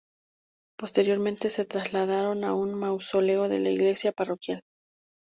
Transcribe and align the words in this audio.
Posteriormente 0.79 1.51
se 1.51 1.63
trasladaron 1.63 2.43
a 2.43 2.55
un 2.55 2.73
mausoleo 2.73 3.47
de 3.47 3.59
la 3.59 3.69
iglesia 3.69 4.11
parroquial. 4.11 4.63